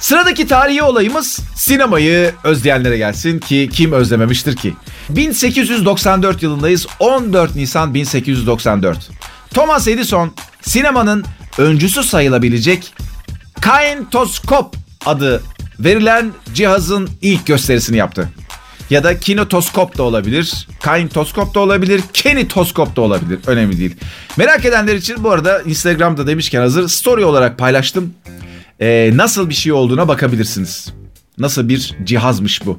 Sıradaki 0.00 0.46
tarihi 0.46 0.82
olayımız 0.82 1.40
sinemayı 1.56 2.32
özleyenlere 2.44 2.96
gelsin 2.96 3.38
ki 3.38 3.68
kim 3.72 3.92
özlememiştir 3.92 4.56
ki? 4.56 4.74
1894 5.08 6.42
yılındayız. 6.42 6.86
14 6.98 7.56
Nisan 7.56 7.94
1894. 7.94 9.10
Thomas 9.50 9.88
Edison 9.88 10.32
sinemanın 10.62 11.24
öncüsü 11.58 12.02
sayılabilecek 12.02 12.94
kaintoskop 13.60 14.76
adı 15.06 15.42
verilen 15.80 16.32
cihazın 16.54 17.08
ilk 17.22 17.46
gösterisini 17.46 17.96
yaptı. 17.96 18.28
Ya 18.90 19.04
da 19.04 19.20
kinetoskop 19.20 19.98
da 19.98 20.02
olabilir, 20.02 20.68
kaintoskop 20.80 21.54
da 21.54 21.60
olabilir, 21.60 22.00
kenitoskop 22.12 22.96
da 22.96 23.00
olabilir. 23.00 23.38
Önemli 23.46 23.78
değil. 23.78 23.96
Merak 24.36 24.64
edenler 24.64 24.94
için 24.94 25.24
bu 25.24 25.30
arada 25.30 25.62
Instagram'da 25.62 26.26
demişken 26.26 26.60
hazır 26.60 26.88
story 26.88 27.24
olarak 27.24 27.58
paylaştım. 27.58 28.14
Ee, 28.80 29.10
nasıl 29.14 29.48
bir 29.48 29.54
şey 29.54 29.72
olduğuna 29.72 30.08
bakabilirsiniz. 30.08 30.92
Nasıl 31.38 31.68
bir 31.68 31.96
cihazmış 32.04 32.66
bu. 32.66 32.78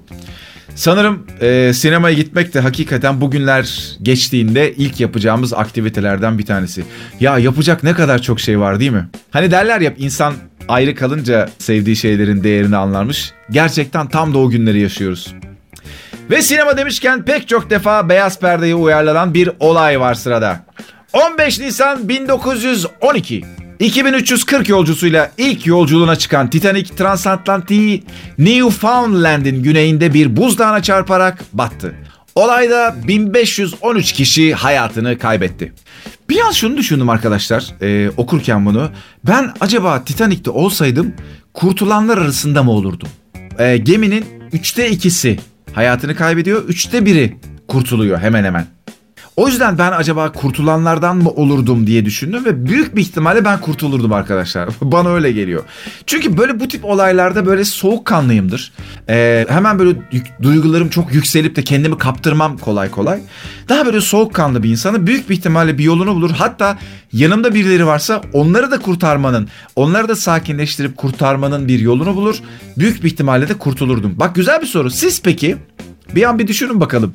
Sanırım 0.75 1.27
e, 1.41 1.71
sinemaya 1.73 2.15
gitmek 2.15 2.53
de 2.53 2.59
hakikaten 2.59 3.21
bugünler 3.21 3.95
geçtiğinde 4.01 4.73
ilk 4.73 4.99
yapacağımız 4.99 5.53
aktivitelerden 5.53 6.37
bir 6.37 6.45
tanesi. 6.45 6.83
Ya 7.19 7.39
yapacak 7.39 7.83
ne 7.83 7.93
kadar 7.93 8.21
çok 8.21 8.39
şey 8.39 8.59
var 8.59 8.79
değil 8.79 8.91
mi? 8.91 9.09
Hani 9.31 9.51
derler 9.51 9.81
ya 9.81 9.93
insan 9.97 10.33
ayrı 10.67 10.95
kalınca 10.95 11.49
sevdiği 11.57 11.95
şeylerin 11.95 12.43
değerini 12.43 12.77
anlarmış. 12.77 13.31
Gerçekten 13.51 14.09
tam 14.09 14.33
da 14.33 14.37
o 14.37 14.49
günleri 14.49 14.79
yaşıyoruz. 14.81 15.33
Ve 16.29 16.41
sinema 16.41 16.77
demişken 16.77 17.25
pek 17.25 17.47
çok 17.47 17.69
defa 17.69 18.09
beyaz 18.09 18.39
perdeye 18.39 18.75
uyarlanan 18.75 19.33
bir 19.33 19.49
olay 19.59 19.99
var 19.99 20.13
sırada. 20.13 20.59
15 21.13 21.59
Nisan 21.59 22.09
1912 22.09 23.45
2340 23.79 24.69
yolcusuyla 24.69 25.31
ilk 25.37 25.65
yolculuğuna 25.65 26.15
çıkan 26.15 26.49
Titanic 26.49 26.95
transatlantiği 26.95 28.03
Newfoundland'in 28.37 29.63
güneyinde 29.63 30.13
bir 30.13 30.37
buzdağına 30.37 30.83
çarparak 30.83 31.43
battı. 31.53 31.95
Olayda 32.35 32.95
1513 33.07 34.11
kişi 34.11 34.53
hayatını 34.53 35.17
kaybetti. 35.17 35.73
Bir 36.29 36.39
an 36.39 36.51
şunu 36.51 36.77
düşündüm 36.77 37.09
arkadaşlar 37.09 37.73
e, 37.81 38.09
okurken 38.17 38.65
bunu. 38.65 38.89
Ben 39.27 39.53
acaba 39.59 40.03
Titanic'te 40.03 40.49
olsaydım 40.49 41.13
kurtulanlar 41.53 42.17
arasında 42.17 42.63
mı 42.63 42.71
olurdum? 42.71 43.09
E, 43.59 43.77
geminin 43.77 44.25
üçte 44.53 44.89
ikisi 44.89 45.39
hayatını 45.73 46.15
kaybediyor. 46.15 46.63
Üçte 46.63 47.05
biri 47.05 47.37
kurtuluyor 47.67 48.19
hemen 48.19 48.43
hemen. 48.43 48.65
O 49.39 49.47
yüzden 49.47 49.77
ben 49.77 49.91
acaba 49.91 50.31
kurtulanlardan 50.31 51.17
mı 51.17 51.29
olurdum 51.29 51.87
diye 51.87 52.05
düşündüm 52.05 52.45
ve 52.45 52.65
büyük 52.65 52.95
bir 52.95 53.01
ihtimalle 53.01 53.45
ben 53.45 53.61
kurtulurdum 53.61 54.13
arkadaşlar. 54.13 54.69
Bana 54.81 55.09
öyle 55.09 55.31
geliyor. 55.31 55.63
Çünkü 56.05 56.37
böyle 56.37 56.59
bu 56.59 56.67
tip 56.67 56.85
olaylarda 56.85 57.45
böyle 57.45 57.65
soğukkanlıyımdır. 57.65 58.71
Ee, 59.09 59.45
hemen 59.49 59.79
böyle 59.79 59.99
duygularım 60.41 60.89
çok 60.89 61.13
yükselip 61.13 61.55
de 61.55 61.63
kendimi 61.63 61.97
kaptırmam 61.97 62.57
kolay 62.57 62.91
kolay. 62.91 63.19
Daha 63.69 63.85
böyle 63.85 64.01
soğukkanlı 64.01 64.63
bir 64.63 64.69
insanı 64.69 65.07
büyük 65.07 65.29
bir 65.29 65.35
ihtimalle 65.35 65.77
bir 65.77 65.83
yolunu 65.83 66.15
bulur. 66.15 66.31
Hatta 66.31 66.77
yanımda 67.13 67.53
birileri 67.53 67.85
varsa 67.85 68.21
onları 68.33 68.71
da 68.71 68.79
kurtarmanın, 68.79 69.47
onları 69.75 70.07
da 70.07 70.15
sakinleştirip 70.15 70.97
kurtarmanın 70.97 71.67
bir 71.67 71.79
yolunu 71.79 72.15
bulur. 72.15 72.35
Büyük 72.77 73.03
bir 73.03 73.07
ihtimalle 73.07 73.49
de 73.49 73.53
kurtulurdum. 73.53 74.13
Bak 74.17 74.35
güzel 74.35 74.61
bir 74.61 74.67
soru. 74.67 74.89
Siz 74.89 75.21
peki 75.21 75.57
bir 76.15 76.23
an 76.23 76.39
bir 76.39 76.47
düşünün 76.47 76.79
bakalım. 76.79 77.13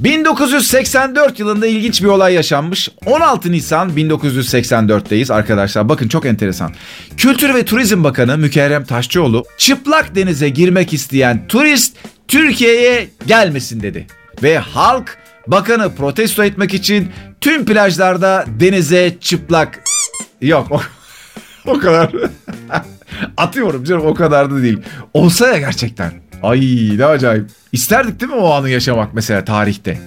1984 0.00 1.38
yılında 1.38 1.66
ilginç 1.66 2.02
bir 2.02 2.08
olay 2.08 2.34
yaşanmış. 2.34 2.88
16 3.06 3.52
Nisan 3.52 3.90
1984'teyiz 3.90 5.32
arkadaşlar. 5.32 5.88
Bakın 5.88 6.08
çok 6.08 6.26
enteresan. 6.26 6.72
Kültür 7.16 7.54
ve 7.54 7.64
Turizm 7.64 8.04
Bakanı 8.04 8.38
Mükerrem 8.38 8.84
Taşçıoğlu 8.84 9.44
çıplak 9.58 10.14
denize 10.14 10.48
girmek 10.48 10.92
isteyen 10.92 11.46
turist 11.48 11.96
Türkiye'ye 12.28 13.08
gelmesin 13.26 13.82
dedi. 13.82 14.06
Ve 14.42 14.58
halk 14.58 15.18
bakanı 15.46 15.94
protesto 15.94 16.44
etmek 16.44 16.74
için 16.74 17.08
tüm 17.40 17.64
plajlarda 17.64 18.44
denize 18.60 19.16
çıplak 19.20 19.80
yok 20.40 20.66
o, 20.70 20.80
o 21.66 21.78
kadar 21.78 22.10
atıyorum 23.36 23.84
canım 23.84 24.06
o 24.06 24.14
kadar 24.14 24.50
da 24.50 24.62
değil. 24.62 24.78
Olsa 25.14 25.48
ya 25.48 25.58
gerçekten. 25.58 26.12
Ay 26.42 26.90
ne 26.98 27.04
acayip. 27.04 27.46
İsterdik 27.72 28.20
değil 28.20 28.32
mi 28.32 28.38
o 28.38 28.50
anı 28.52 28.70
yaşamak 28.70 29.14
mesela 29.14 29.44
tarihte? 29.44 29.98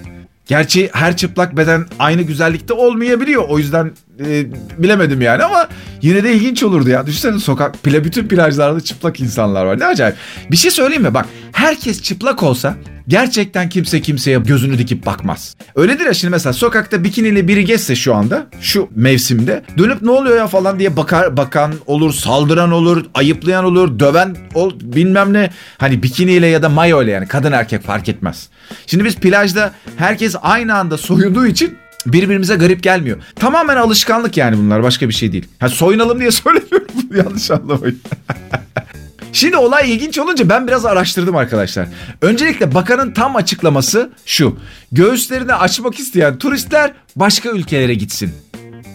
Gerçi 0.46 0.90
her 0.92 1.16
çıplak 1.16 1.56
beden 1.56 1.86
aynı 1.98 2.22
güzellikte 2.22 2.74
olmayabiliyor. 2.74 3.44
O 3.48 3.58
yüzden 3.58 3.92
e, 4.26 4.46
bilemedim 4.78 5.20
yani 5.20 5.44
ama 5.44 5.68
yine 6.02 6.24
de 6.24 6.34
ilginç 6.34 6.62
olurdu 6.62 6.90
ya. 6.90 7.06
Düşünsene 7.06 7.38
sokak, 7.38 7.82
pla, 7.82 8.04
bütün 8.04 8.28
plajlarda 8.28 8.80
çıplak 8.80 9.20
insanlar 9.20 9.64
var. 9.64 9.80
Ne 9.80 9.86
acayip. 9.86 10.16
Bir 10.50 10.56
şey 10.56 10.70
söyleyeyim 10.70 11.02
mi? 11.02 11.14
Bak 11.14 11.26
herkes 11.52 12.02
çıplak 12.02 12.42
olsa 12.42 12.76
gerçekten 13.08 13.68
kimse 13.68 14.00
kimseye 14.00 14.38
gözünü 14.38 14.78
dikip 14.78 15.06
bakmaz. 15.06 15.56
Öyledir 15.74 16.06
ya 16.06 16.14
şimdi 16.14 16.30
mesela 16.30 16.52
sokakta 16.52 17.04
bikiniyle 17.04 17.48
biri 17.48 17.64
geçse 17.64 17.96
şu 17.96 18.14
anda 18.14 18.46
şu 18.60 18.88
mevsimde 18.94 19.62
dönüp 19.78 20.02
ne 20.02 20.10
oluyor 20.10 20.36
ya 20.36 20.46
falan 20.46 20.78
diye 20.78 20.96
bakar 20.96 21.36
bakan 21.36 21.72
olur, 21.86 22.12
saldıran 22.12 22.72
olur, 22.72 23.04
ayıplayan 23.14 23.64
olur, 23.64 23.98
döven 23.98 24.36
ol 24.54 24.72
bilmem 24.82 25.32
ne. 25.32 25.50
Hani 25.78 26.02
bikiniyle 26.02 26.46
ya 26.46 26.62
da 26.62 26.68
mayo 26.68 27.02
ile 27.02 27.10
yani 27.10 27.28
kadın 27.28 27.52
erkek 27.52 27.82
fark 27.82 28.08
etmez. 28.08 28.48
Şimdi 28.86 29.04
biz 29.04 29.16
plajda 29.16 29.72
herkes 29.96 30.36
aynı 30.42 30.74
anda 30.74 30.98
soyunduğu 30.98 31.46
için 31.46 31.78
birbirimize 32.06 32.56
garip 32.56 32.82
gelmiyor. 32.82 33.18
Tamamen 33.36 33.76
alışkanlık 33.76 34.36
yani 34.36 34.58
bunlar 34.58 34.82
başka 34.82 35.08
bir 35.08 35.14
şey 35.14 35.32
değil. 35.32 35.48
Ha 35.58 35.68
soyunalım 35.68 36.20
diye 36.20 36.30
söylemiyorum 36.30 36.88
yanlış 37.16 37.50
anlamayın. 37.50 38.00
Şimdi 39.32 39.56
olay 39.56 39.92
ilginç 39.92 40.18
olunca 40.18 40.48
ben 40.48 40.66
biraz 40.66 40.84
araştırdım 40.86 41.36
arkadaşlar. 41.36 41.88
Öncelikle 42.22 42.74
bakanın 42.74 43.12
tam 43.12 43.36
açıklaması 43.36 44.10
şu. 44.26 44.58
Göğüslerini 44.92 45.54
açmak 45.54 45.98
isteyen 45.98 46.38
turistler 46.38 46.92
başka 47.16 47.50
ülkelere 47.50 47.94
gitsin. 47.94 48.32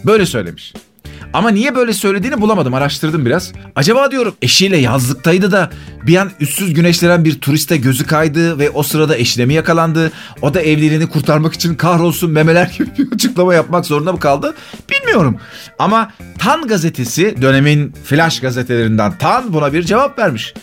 Böyle 0.05 0.25
söylemiş. 0.25 0.73
Ama 1.35 1.49
niye 1.49 1.75
böyle 1.75 1.93
söylediğini 1.93 2.41
bulamadım 2.41 2.73
araştırdım 2.73 3.25
biraz. 3.25 3.51
Acaba 3.75 4.11
diyorum 4.11 4.35
eşiyle 4.41 4.77
yazlıktaydı 4.77 5.51
da 5.51 5.69
bir 6.07 6.17
an 6.17 6.31
üstsüz 6.39 6.73
güneşlenen 6.73 7.25
bir 7.25 7.41
turiste 7.41 7.77
gözü 7.77 8.05
kaydı 8.05 8.59
ve 8.59 8.69
o 8.69 8.83
sırada 8.83 9.17
eşine 9.17 9.45
mi 9.45 9.53
yakalandı? 9.53 10.11
O 10.41 10.53
da 10.53 10.61
evliliğini 10.61 11.07
kurtarmak 11.07 11.53
için 11.53 11.75
kahrolsun 11.75 12.31
memeler 12.31 12.71
gibi 12.77 12.89
bir 12.97 13.15
açıklama 13.15 13.53
yapmak 13.53 13.85
zorunda 13.85 14.13
mı 14.13 14.19
kaldı? 14.19 14.55
Bilmiyorum. 14.91 15.39
Ama 15.79 16.11
Tan 16.39 16.67
gazetesi 16.67 17.41
dönemin 17.41 17.93
flash 18.03 18.39
gazetelerinden 18.39 19.17
Tan 19.17 19.53
buna 19.53 19.73
bir 19.73 19.83
cevap 19.83 20.19
vermiş. 20.19 20.53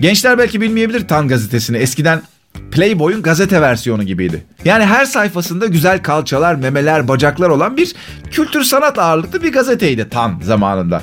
Gençler 0.00 0.38
belki 0.38 0.60
bilmeyebilir 0.60 1.08
Tan 1.08 1.28
gazetesini. 1.28 1.76
Eskiden 1.76 2.22
Playboy'un 2.70 3.22
gazete 3.22 3.60
versiyonu 3.60 4.02
gibiydi. 4.02 4.44
Yani 4.64 4.84
her 4.84 5.04
sayfasında 5.04 5.66
güzel 5.66 6.02
kalçalar, 6.02 6.54
memeler, 6.54 7.08
bacaklar 7.08 7.48
olan 7.48 7.76
bir 7.76 7.94
kültür 8.30 8.64
sanat 8.64 8.98
ağırlıklı 8.98 9.42
bir 9.42 9.52
gazeteydi 9.52 10.08
Tan 10.08 10.40
zamanında. 10.42 11.02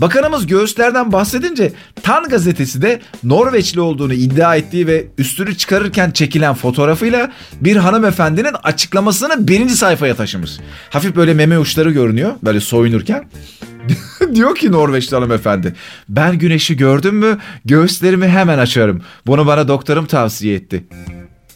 Bakanımız 0.00 0.46
göğüslerden 0.46 1.12
bahsedince 1.12 1.72
Tan 2.02 2.24
gazetesi 2.24 2.82
de 2.82 3.00
Norveçli 3.24 3.80
olduğunu 3.80 4.14
iddia 4.14 4.56
ettiği 4.56 4.86
ve 4.86 5.06
üstünü 5.18 5.56
çıkarırken 5.56 6.10
çekilen 6.10 6.54
fotoğrafıyla 6.54 7.32
bir 7.60 7.76
hanımefendinin 7.76 8.54
açıklamasını 8.62 9.48
birinci 9.48 9.76
sayfaya 9.76 10.16
taşımış. 10.16 10.50
Hafif 10.90 11.16
böyle 11.16 11.34
meme 11.34 11.58
uçları 11.58 11.90
görünüyor 11.90 12.32
böyle 12.44 12.60
soyunurken. 12.60 13.24
Diyor 14.34 14.54
ki 14.54 14.72
Norveçli 14.72 15.14
hanımefendi 15.14 15.74
ben 16.08 16.38
güneşi 16.38 16.76
gördüm 16.76 17.14
mü 17.16 17.38
göğüslerimi 17.64 18.28
hemen 18.28 18.58
açarım. 18.58 19.02
Bunu 19.26 19.46
bana 19.46 19.68
doktorum 19.68 20.06
tavsiye 20.06 20.54
etti. 20.54 20.84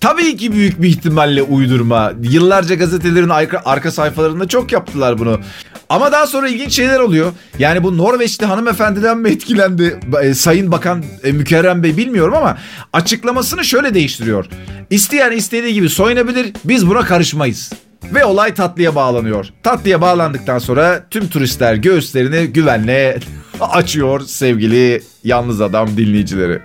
Tabii 0.01 0.37
ki 0.37 0.53
büyük 0.53 0.83
bir 0.83 0.89
ihtimalle 0.89 1.43
uydurma. 1.43 2.13
Yıllarca 2.23 2.75
gazetelerin 2.75 3.29
arka, 3.65 3.91
sayfalarında 3.91 4.49
çok 4.49 4.73
yaptılar 4.73 5.19
bunu. 5.19 5.41
Ama 5.89 6.13
daha 6.13 6.27
sonra 6.27 6.49
ilginç 6.49 6.73
şeyler 6.73 7.01
oluyor. 7.01 7.33
Yani 7.59 7.83
bu 7.83 7.99
Norveçli 7.99 8.47
hanımefendiden 8.47 9.19
mi 9.19 9.31
etkilendi 9.31 10.01
e, 10.23 10.35
Sayın 10.35 10.73
Bakan 10.73 11.05
e, 11.25 11.33
Mükerrem 11.33 11.83
Bey 11.83 11.97
bilmiyorum 11.97 12.35
ama 12.35 12.59
açıklamasını 12.93 13.65
şöyle 13.65 13.95
değiştiriyor. 13.95 14.47
İsteyen 14.91 15.33
istediği 15.33 15.75
gibi 15.75 15.89
soyunabilir 15.89 16.53
biz 16.65 16.87
buna 16.89 17.01
karışmayız. 17.01 17.73
Ve 18.15 18.25
olay 18.25 18.55
tatlıya 18.55 18.95
bağlanıyor. 18.95 19.47
Tatlıya 19.63 20.01
bağlandıktan 20.01 20.59
sonra 20.59 21.05
tüm 21.11 21.29
turistler 21.29 21.75
göğüslerini 21.75 22.47
güvenle 22.47 23.19
açıyor 23.61 24.21
sevgili 24.21 25.03
yalnız 25.25 25.61
adam 25.61 25.97
dinleyicileri. 25.97 26.63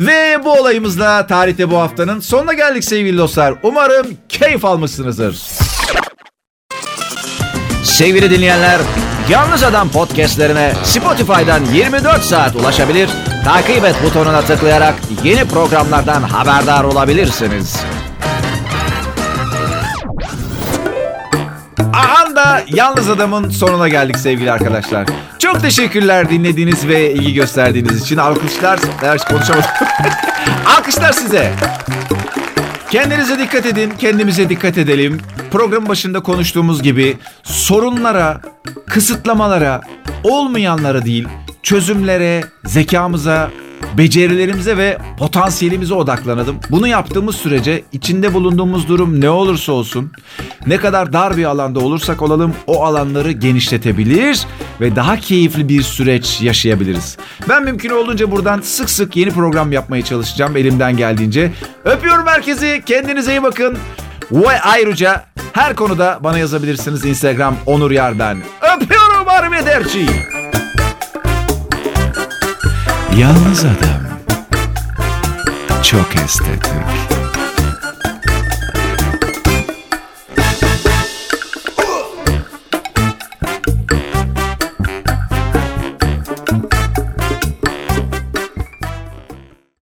Ve 0.00 0.44
bu 0.44 0.52
olayımızla 0.52 1.26
tarihte 1.26 1.70
bu 1.70 1.78
haftanın 1.78 2.20
sonuna 2.20 2.52
geldik 2.52 2.84
sevgili 2.84 3.18
dostlar. 3.18 3.54
Umarım 3.62 4.06
keyif 4.28 4.64
almışsınızdır. 4.64 5.42
Sevgili 7.82 8.30
dinleyenler, 8.30 8.80
Yalnız 9.28 9.62
Adam 9.62 9.88
podcastlerine 9.88 10.72
Spotify'dan 10.84 11.64
24 11.64 12.22
saat 12.22 12.56
ulaşabilir, 12.56 13.10
takip 13.44 13.84
et 13.84 13.96
butonuna 14.04 14.40
tıklayarak 14.40 14.94
yeni 15.24 15.44
programlardan 15.44 16.22
haberdar 16.22 16.84
olabilirsiniz. 16.84 17.76
Aha 21.94 22.36
da 22.36 22.62
Yalnız 22.68 23.10
Adam'ın 23.10 23.50
sonuna 23.50 23.88
geldik 23.88 24.18
sevgili 24.18 24.52
arkadaşlar. 24.52 25.06
Çok 25.44 25.60
teşekkürler 25.60 26.30
dinlediğiniz 26.30 26.88
ve 26.88 27.12
ilgi 27.12 27.34
gösterdiğiniz 27.34 28.02
için. 28.02 28.16
Alkışlar, 28.16 28.80
evet, 29.04 29.24
konuşamadım. 29.24 29.70
Alkışlar 30.66 31.12
size. 31.12 31.52
Kendinize 32.90 33.38
dikkat 33.38 33.66
edin, 33.66 33.92
kendimize 33.98 34.48
dikkat 34.48 34.78
edelim. 34.78 35.20
Program 35.50 35.88
başında 35.88 36.22
konuştuğumuz 36.22 36.82
gibi 36.82 37.16
sorunlara, 37.42 38.40
kısıtlamalara, 38.86 39.80
olmayanlara 40.22 41.04
değil, 41.04 41.28
çözümlere, 41.62 42.44
zekamıza, 42.64 43.50
becerilerimize 43.98 44.76
ve 44.76 44.98
potansiyelimize 45.18 45.94
odaklanalım. 45.94 46.56
Bunu 46.70 46.88
yaptığımız 46.88 47.36
sürece 47.36 47.82
içinde 47.92 48.34
bulunduğumuz 48.34 48.88
durum 48.88 49.20
ne 49.20 49.30
olursa 49.30 49.72
olsun, 49.72 50.12
ne 50.66 50.76
kadar 50.76 51.12
dar 51.12 51.36
bir 51.36 51.44
alanda 51.44 51.80
olursak 51.80 52.22
olalım 52.22 52.54
o 52.66 52.84
alanları 52.84 53.32
genişletebilir 53.32 54.46
ve 54.80 54.96
daha 54.96 55.16
keyifli 55.16 55.68
bir 55.68 55.82
süreç 55.82 56.40
yaşayabiliriz. 56.40 57.16
Ben 57.48 57.64
mümkün 57.64 57.90
olduğunca 57.90 58.30
buradan 58.30 58.60
sık 58.60 58.90
sık 58.90 59.16
yeni 59.16 59.30
program 59.30 59.72
yapmaya 59.72 60.04
çalışacağım 60.04 60.56
elimden 60.56 60.96
geldiğince. 60.96 61.52
Öpüyorum 61.84 62.26
herkesi, 62.26 62.82
kendinize 62.86 63.32
iyi 63.32 63.42
bakın. 63.42 63.78
Ve 64.32 64.60
ayrıca 64.60 65.24
her 65.52 65.76
konuda 65.76 66.18
bana 66.20 66.38
yazabilirsiniz 66.38 67.04
Instagram 67.04 67.56
Onur 67.66 67.90
Yarben. 67.90 68.38
Öpüyorum 68.76 69.28
arrivederci. 69.28 70.33
Yalnız 73.18 73.64
Adam. 73.64 74.02
Çok 75.82 76.16
estetik 76.16 76.72